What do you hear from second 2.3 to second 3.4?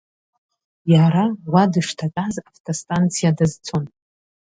автостанциа